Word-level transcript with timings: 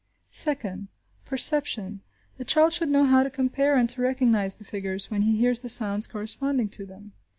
Second. 0.33 0.87
Perception. 1.25 2.01
The 2.37 2.43
child 2.43 2.73
should 2.73 2.89
know 2.89 3.05
how 3.05 3.21
to 3.21 3.29
compare 3.29 3.77
and 3.77 3.87
to 3.89 4.01
recognise 4.01 4.55
the 4.55 4.65
figures, 4.65 5.11
when 5.11 5.21
he 5.21 5.37
hears 5.37 5.59
the 5.59 5.69
sounds 5.69 6.07
corresponding 6.07 6.69
to 6.69 6.87
them. 6.87 7.11